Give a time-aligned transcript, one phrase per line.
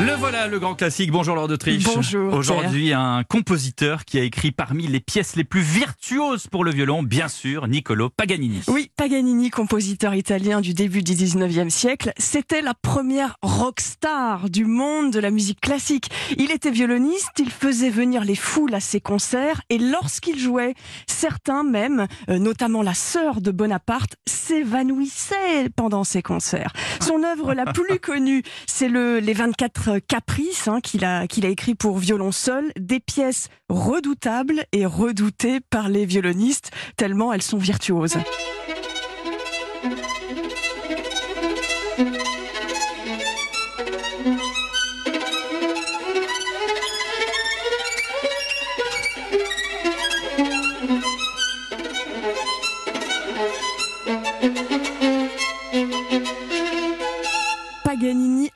[0.00, 1.10] Le voilà, le grand classique.
[1.10, 1.84] Bonjour Lord d'Autriche.
[1.84, 6.70] Bonjour, Aujourd'hui, un compositeur qui a écrit parmi les pièces les plus virtuoses pour le
[6.70, 8.62] violon, bien sûr, Niccolo Paganini.
[8.68, 15.12] Oui, Paganini, compositeur italien du début du 19e siècle, c'était la première rockstar du monde
[15.12, 16.08] de la musique classique.
[16.38, 20.74] Il était violoniste, il faisait venir les foules à ses concerts et lorsqu'il jouait,
[21.06, 26.72] certains même, euh, notamment la sœur de Bonaparte, s'évanouissaient pendant ses concerts.
[27.00, 31.48] Son œuvre la plus connue, c'est le, les 24 caprices hein, qu'il a, qu'il a
[31.48, 37.58] écrit pour violon seul, des pièces redoutables et redoutées par les violonistes, tellement elles sont
[37.58, 38.16] virtuoses.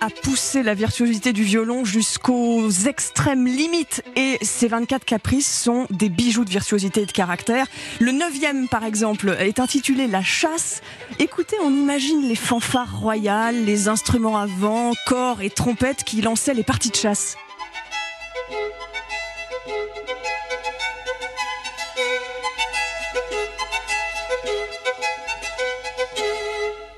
[0.00, 6.08] A poussé la virtuosité du violon jusqu'aux extrêmes limites et ces 24 caprices sont des
[6.08, 7.66] bijoux de virtuosité et de caractère.
[8.00, 10.80] Le neuvième, par exemple, est intitulé La chasse.
[11.18, 16.54] Écoutez, on imagine les fanfares royales, les instruments à vent, corps et trompettes qui lançaient
[16.54, 17.36] les parties de chasse.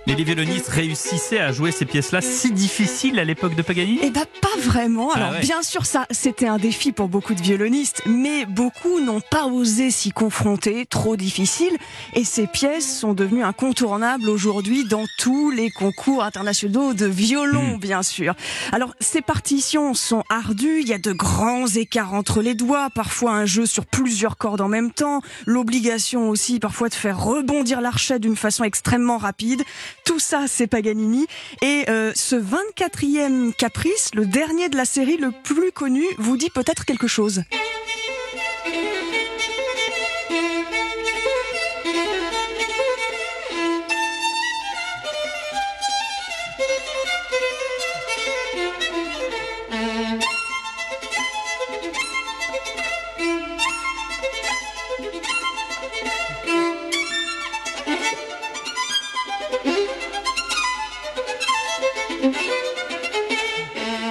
[0.06, 3.98] Mais les violonistes réussissaient à jouer ces pièces-là si difficiles à l'époque de Paganini?
[4.02, 5.10] Eh ben pas vraiment.
[5.12, 5.40] Alors Ah ouais.
[5.40, 9.90] bien sûr ça c'était un défi pour beaucoup de violonistes, mais beaucoup n'ont pas osé
[9.90, 11.76] s'y confronter, trop difficile.
[12.14, 18.04] Et ces pièces sont devenues incontournables aujourd'hui dans tous les concours internationaux de violon, bien
[18.04, 18.34] sûr.
[18.70, 23.32] Alors ces partitions sont ardues, il y a de grands écarts entre les doigts, parfois
[23.32, 28.20] un jeu sur plusieurs cordes en même temps, l'obligation aussi parfois de faire rebondir l'archet
[28.20, 29.64] d'une façon extrêmement rapide.
[30.06, 31.26] Tout ça, c'est Paganini.
[31.62, 36.48] Et euh, ce 24e caprice, le dernier de la série, le plus connu, vous dit
[36.48, 37.42] peut-être quelque chose.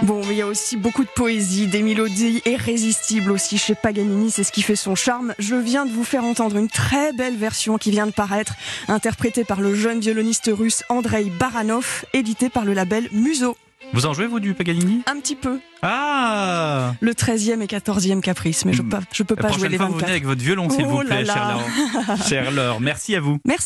[0.03, 4.43] Bon, il y a aussi beaucoup de poésie, des mélodies irrésistibles aussi chez Paganini, c'est
[4.43, 5.33] ce qui fait son charme.
[5.39, 8.53] Je viens de vous faire entendre une très belle version qui vient de paraître,
[8.87, 13.57] interprétée par le jeune violoniste russe Andrei Baranov, édité par le label Muso.
[13.93, 15.01] Vous en jouez, vous, du Paganini?
[15.05, 15.59] Un petit peu.
[15.83, 19.69] Ah Le 13e et 14e caprice, mais je peux, pas- je peux La pas jouer
[19.69, 20.09] les fois, vous venez 24.
[20.11, 21.33] avec votre violon, s'il Oh vous là plaît, là.
[21.33, 22.17] cher Laurent.
[22.27, 22.81] Cher Laure.
[22.81, 23.37] Merci à vous.
[23.45, 23.63] Merci.